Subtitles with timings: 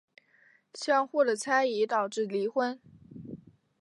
[0.73, 2.81] 相互的猜疑导致离婚。